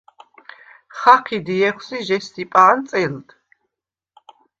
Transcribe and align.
ხაჴიდ 0.97 1.47
ჲეხვს 1.59 1.87
ი 1.97 1.97
ჟესსიპა̄ნ 2.07 2.77
წელდ. 2.89 3.27